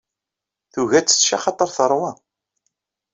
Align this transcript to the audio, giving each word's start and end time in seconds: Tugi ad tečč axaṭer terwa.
Tugi 0.71 0.95
ad 0.97 1.05
tečč 1.07 1.27
axaṭer 1.37 1.69
terwa. 1.75 2.11